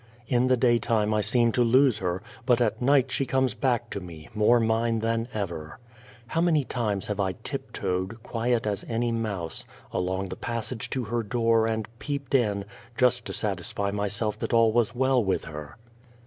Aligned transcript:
In 0.27 0.47
the 0.47 0.57
daytime 0.57 1.13
I 1.13 1.21
seem 1.21 1.51
to 1.51 1.63
lose 1.63 1.99
her, 1.99 2.23
but 2.47 2.59
at 2.59 2.81
night 2.81 3.11
she 3.11 3.23
comes 3.27 3.53
back 3.53 3.91
to 3.91 3.99
me, 3.99 4.29
more 4.33 4.59
mine 4.59 4.97
than 4.97 5.27
ever. 5.31 5.77
How 6.25 6.41
many 6.41 6.63
times 6.63 7.07
I 7.11 7.27
have 7.27 7.43
tip 7.43 7.71
toed, 7.71 8.23
quiet 8.23 8.65
as 8.65 8.83
any 8.89 9.11
mouse, 9.11 9.63
along 9.93 10.29
the 10.29 10.35
passage 10.35 10.89
to 10.89 11.03
her 11.03 11.21
door 11.21 11.67
and 11.67 11.87
peeped 11.99 12.33
in, 12.33 12.65
just 12.97 13.25
to 13.27 13.33
satisfy 13.33 13.91
myself 13.91 14.39
that 14.39 14.53
all 14.53 14.71
was 14.71 14.95
well 14.95 15.23
with 15.23 15.45
her. 15.45 15.77